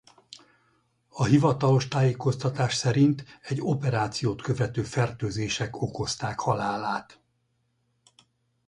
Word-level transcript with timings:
A 1.09 1.23
hivatalos 1.25 1.87
tájékoztatás 1.87 2.73
szerint 2.73 3.23
egy 3.41 3.59
operációt 3.61 4.41
követő 4.41 4.83
fertőzések 4.83 5.81
okozták 5.81 6.39
halálát. 6.39 7.19